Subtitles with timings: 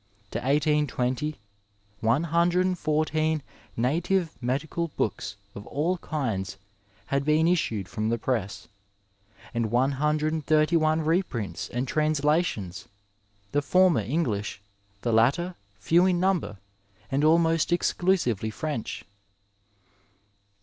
[0.31, 1.39] To 1820
[1.99, 3.43] one hundred and fourteen
[3.77, 6.57] native medical books of all kinds
[7.05, 8.67] had been issued frcmi the press,
[9.53, 12.87] and one hundred and thirty ime reprints and translations,
[13.51, 14.59] the former English,
[15.03, 16.57] the lattw, few in number,
[17.11, 20.51] and almost exclusively French (Billings).